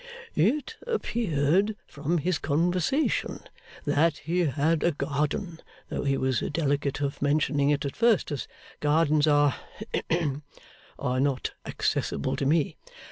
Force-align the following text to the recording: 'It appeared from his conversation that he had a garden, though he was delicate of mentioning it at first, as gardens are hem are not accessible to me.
'It 0.33 0.77
appeared 0.87 1.75
from 1.85 2.17
his 2.17 2.39
conversation 2.39 3.39
that 3.85 4.17
he 4.17 4.39
had 4.39 4.81
a 4.81 4.91
garden, 4.93 5.59
though 5.89 6.03
he 6.03 6.17
was 6.17 6.39
delicate 6.51 7.01
of 7.01 7.21
mentioning 7.21 7.69
it 7.69 7.85
at 7.85 7.95
first, 7.95 8.31
as 8.31 8.47
gardens 8.79 9.27
are 9.27 9.57
hem 10.09 10.41
are 10.97 11.19
not 11.19 11.51
accessible 11.67 12.35
to 12.35 12.47
me. 12.47 12.75